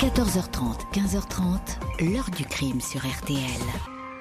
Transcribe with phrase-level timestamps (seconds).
[0.00, 3.36] 14h30, 15h30, l'heure du crime sur RTL.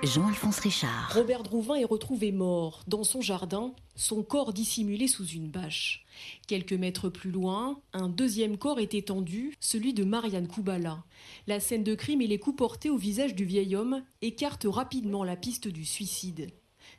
[0.03, 1.13] Jean-Alphonse Richard.
[1.15, 6.05] Robert Drouvin est retrouvé mort dans son jardin, son corps dissimulé sous une bâche.
[6.47, 11.05] Quelques mètres plus loin, un deuxième corps est étendu, celui de Marianne Koubala.
[11.47, 15.23] La scène de crime et les coups portés au visage du vieil homme écartent rapidement
[15.23, 16.49] la piste du suicide.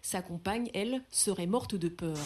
[0.00, 2.16] Sa compagne, elle, serait morte de peur.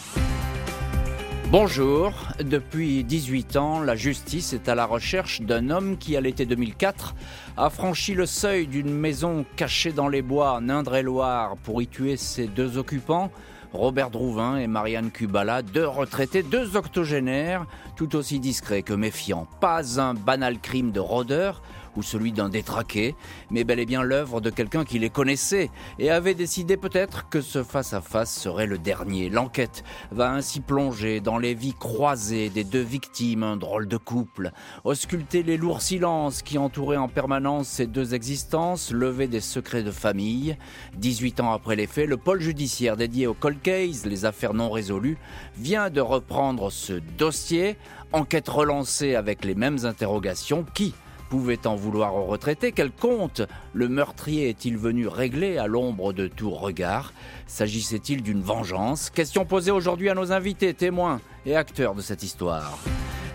[1.51, 2.11] Bonjour.
[2.43, 7.13] Depuis 18 ans, la justice est à la recherche d'un homme qui, à l'été 2004,
[7.55, 12.17] a franchi le seuil d'une maison cachée dans les bois en Indre-et-Loire pour y tuer
[12.17, 13.31] ses deux occupants,
[13.73, 19.47] Robert Drouvin et Marianne Kubala, deux retraités, deux octogénaires, tout aussi discrets que méfiants.
[19.59, 21.61] Pas un banal crime de rôdeur,
[21.95, 23.15] ou celui d'un détraqué,
[23.49, 27.41] mais bel et bien l'œuvre de quelqu'un qui les connaissait et avait décidé peut-être que
[27.41, 29.29] ce face-à-face serait le dernier.
[29.29, 34.51] L'enquête va ainsi plonger dans les vies croisées des deux victimes, un drôle de couple,
[34.83, 39.91] ausculter les lourds silences qui entouraient en permanence ces deux existences, lever des secrets de
[39.91, 40.57] famille.
[40.97, 44.69] 18 ans après les faits, le pôle judiciaire dédié au cold case, les affaires non
[44.69, 45.17] résolues,
[45.57, 47.77] vient de reprendre ce dossier,
[48.11, 50.93] enquête relancée avec les mêmes interrogations qui
[51.29, 53.41] pouvait en vouloir aux retraités Quel compte
[53.73, 57.13] le meurtrier est-il venu régler à l'ombre de tout regard?
[57.47, 59.09] S'agissait-il d'une vengeance?
[59.09, 62.77] Question posée aujourd'hui à nos invités, témoins et acteurs de cette histoire.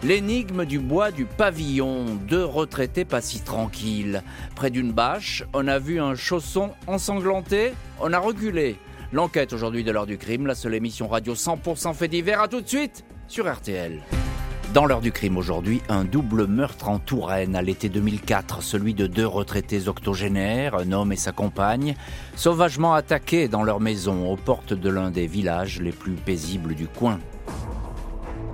[0.02, 4.22] L'énigme du bois du pavillon, deux retraités pas si tranquilles.
[4.56, 8.77] Près d'une bâche, on a vu un chausson ensanglanté, on a reculé.
[9.12, 12.41] L'enquête aujourd'hui de l'heure du crime, la seule émission radio 100% fait divers.
[12.41, 14.00] À tout de suite sur RTL.
[14.72, 19.08] Dans l'heure du crime aujourd'hui, un double meurtre en Touraine à l'été 2004, celui de
[19.08, 21.96] deux retraités octogénaires, un homme et sa compagne,
[22.36, 26.86] sauvagement attaqués dans leur maison aux portes de l'un des villages les plus paisibles du
[26.86, 27.18] coin.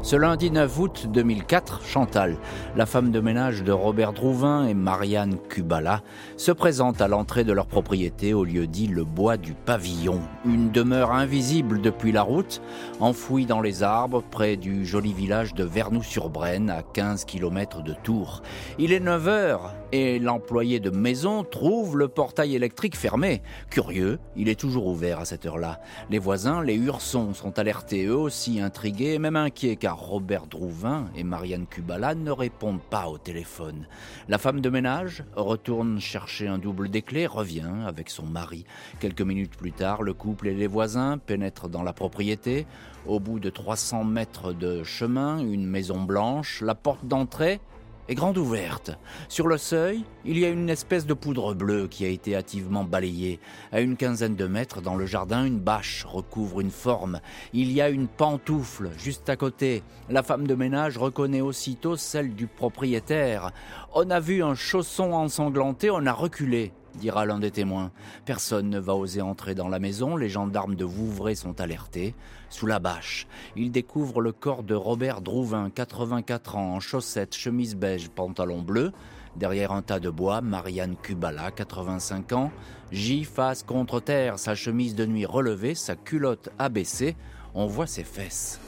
[0.06, 2.36] Ce lundi 9 août 2004, Chantal,
[2.76, 6.00] la femme de ménage de Robert Drouvin et Marianne Kubala,
[6.36, 10.70] se présente à l'entrée de leur propriété au lieu dit le bois du pavillon, une
[10.70, 12.62] demeure invisible depuis la route,
[13.00, 18.42] enfouie dans les arbres près du joli village de Vernoux-sur-Brenne à 15 km de Tours.
[18.78, 23.42] Il est 9 heures et l'employé de maison trouve le portail électrique fermé.
[23.70, 25.80] Curieux, il est toujours ouvert à cette heure-là.
[26.10, 31.06] Les voisins, les Ursons, sont alertés eux aussi intrigués et même inquiets car Robert Drouvin
[31.16, 33.86] et Marianne Kubala ne répondent pas au téléphone.
[34.28, 38.64] La femme de ménage retourne chercher un double des clés, revient avec son mari.
[39.00, 42.66] Quelques minutes plus tard, le couple et les voisins pénètrent dans la propriété.
[43.06, 47.60] Au bout de 300 mètres de chemin, une maison blanche, la porte d'entrée
[48.08, 48.92] est grande ouverte.
[49.28, 52.84] Sur le seuil, il y a une espèce de poudre bleue qui a été hâtivement
[52.84, 53.40] balayée.
[53.72, 57.20] À une quinzaine de mètres dans le jardin, une bâche recouvre une forme.
[57.52, 59.82] Il y a une pantoufle juste à côté.
[60.08, 63.50] La femme de ménage reconnaît aussitôt celle du propriétaire.
[63.94, 67.90] On a vu un chausson ensanglanté, on a reculé dira l'un des témoins.
[68.24, 72.14] Personne ne va oser entrer dans la maison, les gendarmes de Vouvray sont alertés.
[72.48, 73.26] Sous la bâche,
[73.56, 78.92] ils découvrent le corps de Robert Drouvin, 84 ans, en chaussettes, chemise beige, pantalon bleu.
[79.36, 82.50] Derrière un tas de bois, Marianne Kubala, 85 ans,
[82.90, 87.16] gît face contre terre, sa chemise de nuit relevée, sa culotte abaissée.
[87.54, 88.60] On voit ses fesses.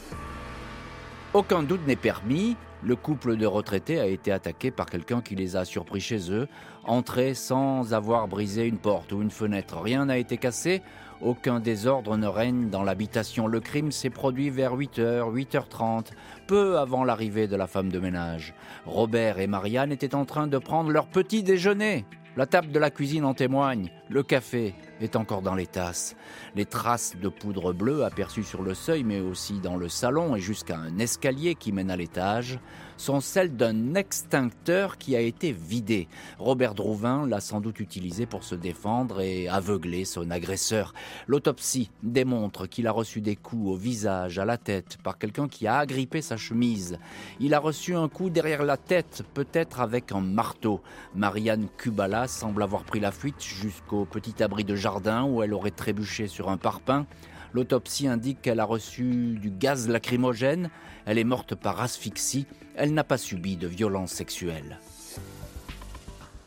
[1.32, 5.56] Aucun doute n'est permis, le couple de retraités a été attaqué par quelqu'un qui les
[5.56, 6.48] a surpris chez eux,
[6.84, 9.80] entrés sans avoir brisé une porte ou une fenêtre.
[9.80, 10.82] Rien n'a été cassé,
[11.20, 13.46] aucun désordre ne règne dans l'habitation.
[13.46, 16.12] Le crime s'est produit vers 8h, 8h30,
[16.46, 18.54] peu avant l'arrivée de la femme de ménage.
[18.86, 22.04] Robert et Marianne étaient en train de prendre leur petit déjeuner.
[22.36, 23.90] La table de la cuisine en témoigne.
[24.10, 26.14] Le café est encore dans les tasses.
[26.54, 30.40] Les traces de poudre bleue aperçues sur le seuil, mais aussi dans le salon et
[30.40, 32.58] jusqu'à un escalier qui mène à l'étage,
[32.96, 36.08] sont celles d'un extincteur qui a été vidé.
[36.38, 40.94] Robert Drouvin l'a sans doute utilisé pour se défendre et aveugler son agresseur.
[41.26, 45.66] L'autopsie démontre qu'il a reçu des coups au visage, à la tête, par quelqu'un qui
[45.66, 46.98] a agrippé sa chemise.
[47.40, 50.80] Il a reçu un coup derrière la tête, peut-être avec un marteau.
[51.14, 55.70] Marianne Kubala semble avoir pris la fuite jusqu'au petit abri de jardin où elle aurait
[55.70, 57.06] trébuché sur un parpaing.
[57.52, 60.70] L'autopsie indique qu'elle a reçu du gaz lacrymogène,
[61.06, 64.78] elle est morte par asphyxie, elle n'a pas subi de violence sexuelle.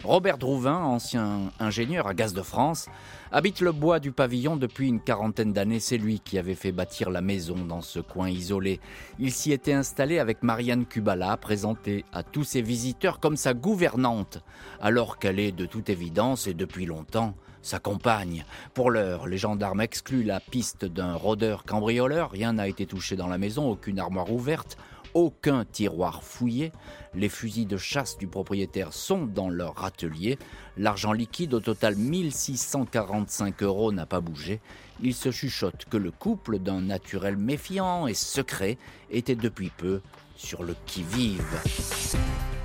[0.03, 2.87] Robert Drouvin, ancien ingénieur à Gaz de France,
[3.31, 5.79] habite le bois du pavillon depuis une quarantaine d'années.
[5.79, 8.79] C'est lui qui avait fait bâtir la maison dans ce coin isolé.
[9.19, 14.39] Il s'y était installé avec Marianne Kubala, présentée à tous ses visiteurs comme sa gouvernante,
[14.81, 18.43] alors qu'elle est de toute évidence et depuis longtemps sa compagne.
[18.73, 22.31] Pour l'heure, les gendarmes excluent la piste d'un rôdeur cambrioleur.
[22.31, 24.77] Rien n'a été touché dans la maison, aucune armoire ouverte,
[25.13, 26.71] aucun tiroir fouillé.
[27.13, 30.37] Les fusils de chasse du propriétaire sont dans leur atelier.
[30.77, 34.61] L'argent liquide, au total 1645 euros, n'a pas bougé.
[35.01, 38.77] Il se chuchote que le couple, d'un naturel méfiant et secret,
[39.09, 40.01] était depuis peu
[40.41, 41.45] sur le qui-vive.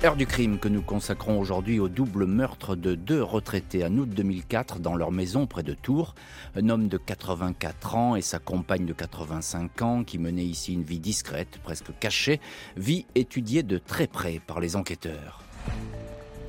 [0.03, 4.09] Heure du crime que nous consacrons aujourd'hui au double meurtre de deux retraités en août
[4.09, 6.15] 2004 dans leur maison près de Tours.
[6.55, 10.83] Un homme de 84 ans et sa compagne de 85 ans qui menait ici une
[10.83, 12.41] vie discrète, presque cachée,
[12.75, 15.43] vie étudiée de très près par les enquêteurs.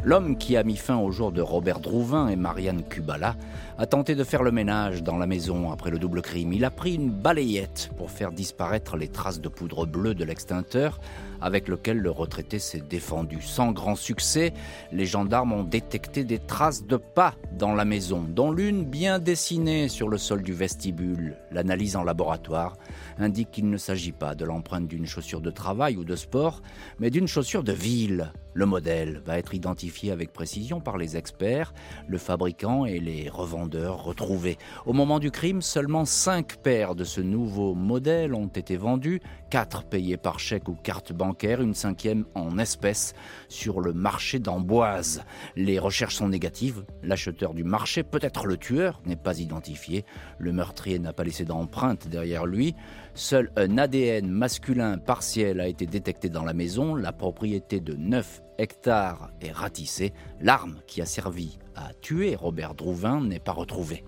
[0.05, 3.37] L'homme qui a mis fin au jour de Robert Drouvin et Marianne Kubala
[3.79, 6.53] a tenté de faire le ménage dans la maison après le double crime.
[6.53, 11.01] Il a pris une balayette pour faire disparaître les traces de poudre bleue de l'extincteur
[11.41, 13.41] avec lequel le retraité s'est défendu.
[13.43, 14.53] Sans grand succès,
[14.93, 19.89] les gendarmes ont détecté des traces de pas dans la maison, dont l'une bien dessinée
[19.89, 21.37] sur le sol du vestibule.
[21.51, 22.77] L'analyse en laboratoire
[23.19, 26.63] indique qu'il ne s'agit pas de l'empreinte d'une chaussure de travail ou de sport,
[26.99, 28.33] mais d'une chaussure de ville.
[28.59, 31.73] Le modèle va être identifié avec précision par les experts,
[32.09, 34.59] le fabricant et les revendeurs retrouvés.
[34.85, 39.85] Au moment du crime, seulement cinq paires de ce nouveau modèle ont été vendues, quatre
[39.85, 43.15] payées par chèque ou carte bancaire, une cinquième en espèces
[43.49, 45.23] sur le marché d'Amboise.
[45.55, 46.85] Les recherches sont négatives.
[47.05, 50.05] L'acheteur du marché, peut-être le tueur, n'est pas identifié.
[50.41, 52.75] Le meurtrier n'a pas laissé d'empreinte derrière lui.
[53.15, 56.97] Seul un ADN masculin partiel a été détecté dans la maison.
[56.97, 60.13] La propriété de 9 hectares est ratissée.
[60.41, 64.05] L'arme qui a servi à tuer Robert Drouvin n'est pas retrouvée.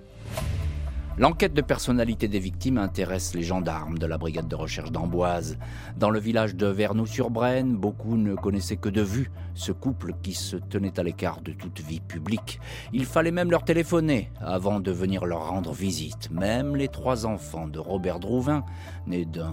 [1.19, 5.59] L'enquête de personnalité des victimes intéresse les gendarmes de la brigade de recherche d'Amboise.
[5.99, 10.57] Dans le village de Vernoux-sur-Brenne, beaucoup ne connaissaient que de vue ce couple qui se
[10.57, 12.59] tenait à l'écart de toute vie publique.
[12.95, 16.31] Il fallait même leur téléphoner avant de venir leur rendre visite.
[16.31, 18.65] Même les trois enfants de Robert Drouvin,
[19.07, 19.53] nés d'un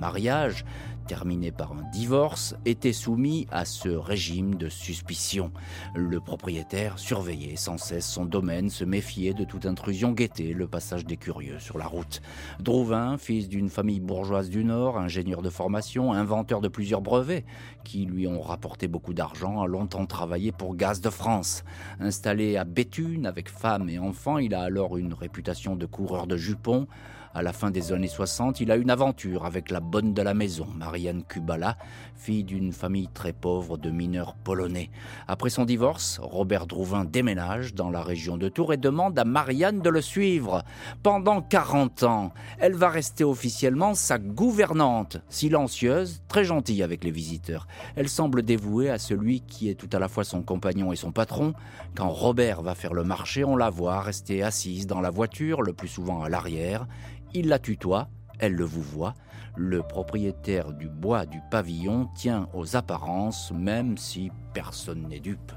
[0.00, 0.64] mariage,
[1.04, 5.52] terminé par un divorce, était soumis à ce régime de suspicion.
[5.94, 11.04] Le propriétaire surveillait sans cesse son domaine, se méfiait de toute intrusion, guettait le passage
[11.04, 12.22] des curieux sur la route.
[12.60, 17.44] Drouvin, fils d'une famille bourgeoise du Nord, ingénieur de formation, inventeur de plusieurs brevets
[17.84, 21.64] qui lui ont rapporté beaucoup d'argent, a longtemps travaillé pour Gaz de France.
[22.00, 26.36] Installé à Béthune avec femme et enfants, il a alors une réputation de coureur de
[26.36, 26.86] jupons,
[27.34, 30.34] à la fin des années 60, il a une aventure avec la bonne de la
[30.34, 31.76] maison, Marianne Kubala,
[32.14, 34.90] fille d'une famille très pauvre de mineurs polonais.
[35.26, 39.80] Après son divorce, Robert Drouvin déménage dans la région de Tours et demande à Marianne
[39.80, 40.62] de le suivre.
[41.02, 47.66] Pendant 40 ans, elle va rester officiellement sa gouvernante, silencieuse, très gentille avec les visiteurs.
[47.96, 51.10] Elle semble dévouée à celui qui est tout à la fois son compagnon et son
[51.10, 51.52] patron.
[51.96, 55.72] Quand Robert va faire le marché, on la voit rester assise dans la voiture, le
[55.72, 56.86] plus souvent à l'arrière.
[57.36, 58.08] Il la tutoie,
[58.38, 59.14] elle le vous voit.
[59.56, 65.52] Le propriétaire du bois du pavillon tient aux apparences, même si personne n'est dupe.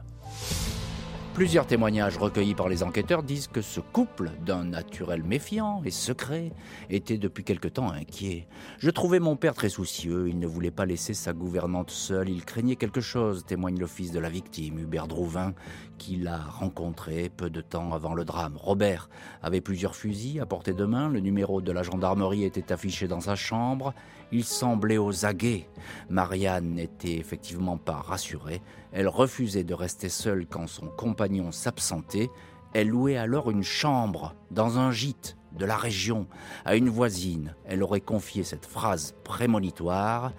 [1.37, 6.51] Plusieurs témoignages recueillis par les enquêteurs disent que ce couple, d'un naturel méfiant et secret,
[6.89, 8.47] était depuis quelque temps inquiet.
[8.79, 12.43] Je trouvais mon père très soucieux, il ne voulait pas laisser sa gouvernante seule, il
[12.43, 15.53] craignait quelque chose, témoigne le fils de la victime, Hubert Drouvin,
[15.99, 18.57] qu'il a rencontré peu de temps avant le drame.
[18.57, 19.07] Robert
[19.43, 23.21] avait plusieurs fusils à portée de main, le numéro de la gendarmerie était affiché dans
[23.21, 23.93] sa chambre,
[24.31, 25.69] il semblait aux aguets.
[26.09, 28.63] Marianne n'était effectivement pas rassurée.
[28.91, 32.29] Elle refusait de rester seule quand son compagnon s'absentait.
[32.73, 36.27] Elle louait alors une chambre dans un gîte de la région
[36.65, 37.55] à une voisine.
[37.65, 40.33] Elle aurait confié cette phrase prémonitoire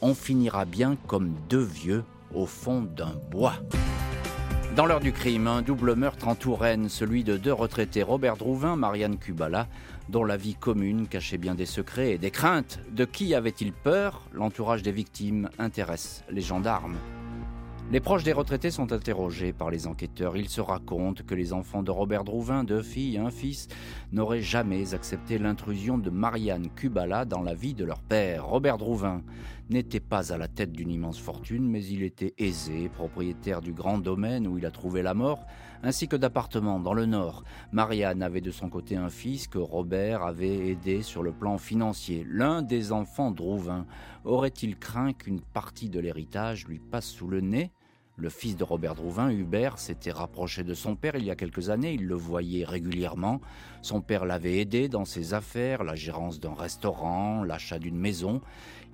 [0.00, 2.04] On finira bien comme deux vieux
[2.34, 3.54] au fond d'un bois.
[4.76, 8.74] Dans l'heure du crime, un double meurtre en Touraine, celui de deux retraités, Robert Drouvin,
[8.74, 9.68] Marianne Kubala,
[10.08, 12.80] dont la vie commune cachait bien des secrets et des craintes.
[12.90, 14.22] De qui avait-il peur?
[14.32, 16.96] L'entourage des victimes intéresse les gendarmes.
[17.92, 20.36] Les proches des retraités sont interrogés par les enquêteurs.
[20.36, 23.68] Ils se racontent que les enfants de Robert Drouvin, deux filles un fils,
[24.10, 28.46] n'auraient jamais accepté l'intrusion de Marianne Kubala dans la vie de leur père.
[28.46, 29.22] Robert Drouvin
[29.70, 33.98] n'était pas à la tête d'une immense fortune, mais il était aisé, propriétaire du grand
[33.98, 35.44] domaine où il a trouvé la mort,
[35.82, 37.44] ainsi que d'appartements dans le nord.
[37.72, 42.26] Marianne avait de son côté un fils que Robert avait aidé sur le plan financier.
[42.28, 43.86] L'un des enfants Drouvin
[44.24, 47.70] aurait-il craint qu'une partie de l'héritage lui passe sous le nez?
[48.16, 51.70] Le fils de Robert Drouvin, Hubert, s'était rapproché de son père il y a quelques
[51.70, 53.40] années, il le voyait régulièrement.
[53.82, 58.40] Son père l'avait aidé dans ses affaires, la gérance d'un restaurant, l'achat d'une maison.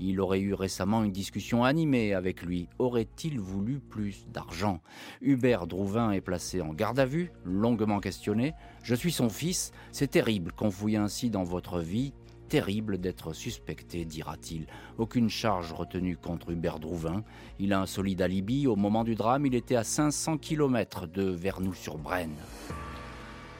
[0.00, 2.68] Il aurait eu récemment une discussion animée avec lui.
[2.78, 4.80] Aurait-il voulu plus d'argent?
[5.20, 8.54] Hubert Drouvin est placé en garde à vue, longuement questionné.
[8.82, 12.14] Je suis son fils, c'est terrible qu'on fouille ainsi dans votre vie
[12.50, 14.66] terrible d'être suspecté, dira-t-il.
[14.98, 17.22] Aucune charge retenue contre Hubert Drouvin.
[17.60, 18.66] Il a un solide alibi.
[18.66, 22.34] Au moment du drame, il était à 500 km de Vernoux-sur-Brenne.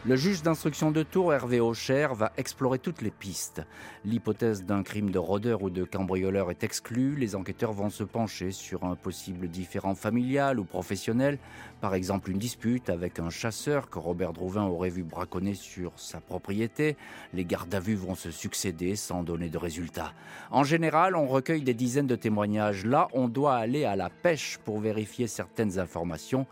[0.07, 3.61] Le juge d'instruction de Tours, Hervé Aucher, va explorer toutes les pistes.
[4.07, 7.16] L'hypothèse d'un crime de rôdeur ou de cambrioleur est exclue.
[7.16, 11.38] Les enquêteurs vont se pencher sur un possible différent familial ou professionnel.
[11.83, 16.23] Par exemple, une dispute avec un chasseur que Robert Drouvin aurait vu braconner sur sa
[16.23, 16.97] propriété.
[17.35, 20.14] Les gardes à vue vont se succéder sans donner de résultats.
[20.50, 22.87] En général, on recueille des dizaines de témoignages.
[22.87, 26.47] Là, on doit aller à la pêche pour vérifier certaines informations.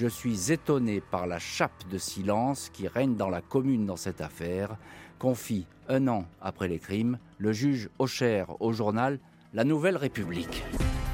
[0.00, 4.20] Je suis étonné par la chape de silence qui règne dans la commune dans cette
[4.20, 4.76] affaire,
[5.18, 9.18] confie un an après les crimes le juge Aucher au journal
[9.54, 10.62] La Nouvelle République.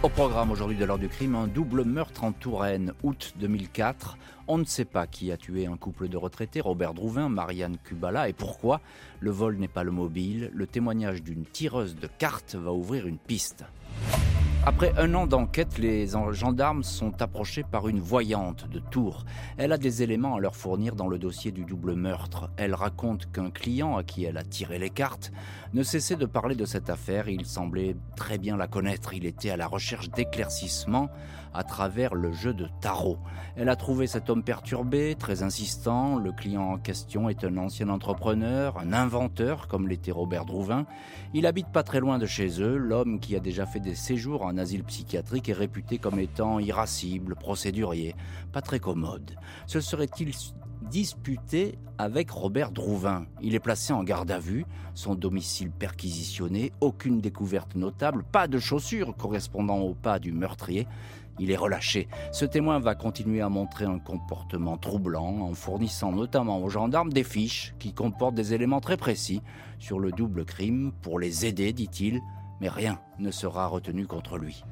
[0.02, 4.18] Au programme aujourd'hui de l'heure du crime, un double meurtre en Touraine, août 2004.
[4.48, 8.28] On ne sait pas qui a tué un couple de retraités, Robert Drouvin, Marianne Kubala,
[8.28, 8.82] et pourquoi.
[9.20, 10.50] Le vol n'est pas le mobile.
[10.52, 13.64] Le témoignage d'une tireuse de cartes va ouvrir une piste.
[14.66, 19.26] Après un an d'enquête, les gendarmes sont approchés par une voyante de Tours.
[19.59, 22.49] Elle a des éléments à leur fournir dans le dossier du double meurtre.
[22.56, 25.33] Elle raconte qu'un client à qui elle a tiré les cartes
[25.75, 27.28] ne cessait de parler de cette affaire.
[27.28, 29.12] Il semblait très bien la connaître.
[29.12, 31.11] Il était à la recherche d'éclaircissements
[31.54, 33.18] à travers le jeu de tarot.
[33.56, 36.18] Elle a trouvé cet homme perturbé, très insistant.
[36.18, 40.87] Le client en question est un ancien entrepreneur, un inventeur comme l'était Robert Drouvin.
[41.32, 42.76] Il habite pas très loin de chez eux.
[42.76, 47.37] L'homme qui a déjà fait des séjours en asile psychiatrique est réputé comme étant irascible,
[47.37, 48.14] procédurier,
[48.52, 49.37] pas très commode.
[49.66, 50.32] Se serait-il
[50.90, 53.26] disputé avec Robert Drouvin.
[53.40, 58.58] Il est placé en garde à vue, son domicile perquisitionné, aucune découverte notable, pas de
[58.58, 60.87] chaussures correspondant au pas du meurtrier.
[61.38, 62.08] Il est relâché.
[62.32, 67.24] Ce témoin va continuer à montrer un comportement troublant en fournissant notamment aux gendarmes des
[67.24, 69.42] fiches qui comportent des éléments très précis
[69.78, 72.20] sur le double crime pour les aider, dit-il,
[72.60, 74.64] mais rien ne sera retenu contre lui.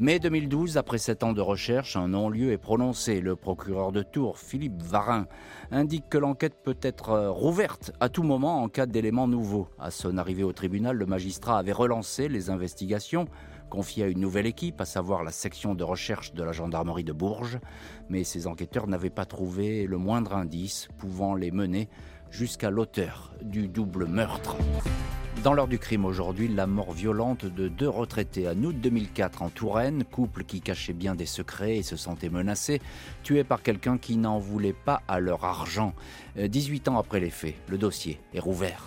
[0.00, 3.20] Mai 2012, après sept ans de recherche, un non-lieu est prononcé.
[3.20, 5.26] Le procureur de Tours, Philippe Varin,
[5.72, 9.66] indique que l'enquête peut être euh, rouverte à tout moment en cas d'éléments nouveaux.
[9.76, 13.26] À son arrivée au tribunal, le magistrat avait relancé les investigations
[13.68, 17.12] confiées à une nouvelle équipe, à savoir la section de recherche de la gendarmerie de
[17.12, 17.58] Bourges,
[18.08, 21.88] mais ces enquêteurs n'avaient pas trouvé le moindre indice pouvant les mener
[22.30, 24.56] jusqu'à l'auteur du double meurtre.
[25.44, 29.50] Dans l'heure du crime aujourd'hui, la mort violente de deux retraités en août 2004 en
[29.50, 32.82] Touraine, couple qui cachait bien des secrets et se sentait menacé,
[33.22, 35.94] tué par quelqu'un qui n'en voulait pas à leur argent.
[36.36, 38.84] 18 euh, ans après les faits, le dossier est rouvert.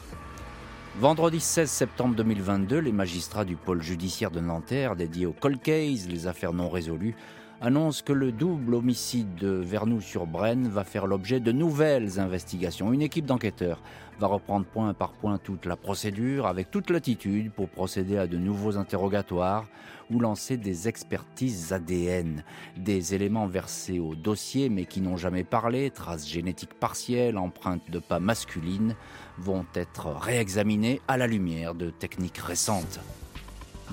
[1.00, 6.10] Vendredi 16 septembre 2022, les magistrats du pôle judiciaire de Nanterre, dédié au cold case,
[6.10, 7.16] les affaires non résolues,
[7.62, 12.92] annonce que le double homicide de Vernoux-sur-Brenne va faire l'objet de nouvelles investigations.
[12.92, 13.82] Une équipe d'enquêteurs
[14.20, 18.38] va reprendre point par point toute la procédure avec toute latitude pour procéder à de
[18.38, 19.68] nouveaux interrogatoires
[20.10, 22.44] ou lancer des expertises ADN.
[22.78, 28.00] Des éléments versés au dossier mais qui n'ont jamais parlé, traces génétiques partielles, empreintes de
[28.00, 28.96] pas masculines,
[29.38, 33.00] vont être réexaminés à la lumière de techniques récentes.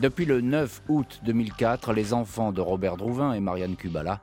[0.00, 4.20] Depuis le 9 août 2004, les enfants de Robert Drouvin et Marianne Kubala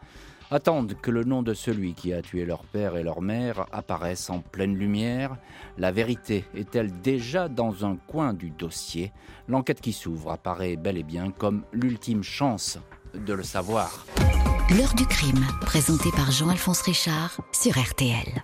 [0.49, 4.29] attendent que le nom de celui qui a tué leur père et leur mère apparaisse
[4.29, 5.35] en pleine lumière.
[5.77, 9.11] La vérité est-elle déjà dans un coin du dossier?
[9.49, 12.79] L'enquête qui s'ouvre apparaît bel et bien comme l'ultime chance
[13.13, 14.05] de le savoir.
[14.77, 18.43] L'heure du crime, présenté par Jean-Alphonse Richard sur RTL.